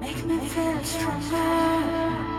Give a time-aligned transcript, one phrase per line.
[0.00, 2.29] Make me feel stronger.